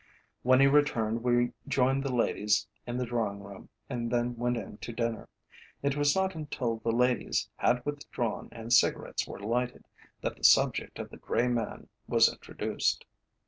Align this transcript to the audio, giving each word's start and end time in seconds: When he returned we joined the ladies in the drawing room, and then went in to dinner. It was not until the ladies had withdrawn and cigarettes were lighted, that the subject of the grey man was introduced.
When 0.41 0.59
he 0.59 0.65
returned 0.65 1.21
we 1.21 1.51
joined 1.67 2.01
the 2.01 2.11
ladies 2.11 2.67
in 2.87 2.97
the 2.97 3.05
drawing 3.05 3.43
room, 3.43 3.69
and 3.87 4.09
then 4.09 4.35
went 4.35 4.57
in 4.57 4.79
to 4.79 4.91
dinner. 4.91 5.29
It 5.83 5.95
was 5.95 6.15
not 6.15 6.33
until 6.33 6.77
the 6.77 6.91
ladies 6.91 7.47
had 7.57 7.85
withdrawn 7.85 8.49
and 8.51 8.73
cigarettes 8.73 9.27
were 9.27 9.37
lighted, 9.39 9.85
that 10.21 10.37
the 10.37 10.43
subject 10.43 10.97
of 10.97 11.11
the 11.11 11.17
grey 11.17 11.47
man 11.47 11.87
was 12.07 12.27
introduced. 12.33 13.05